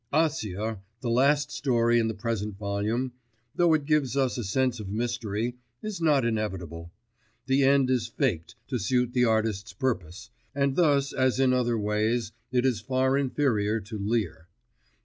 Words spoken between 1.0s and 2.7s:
the last story in the present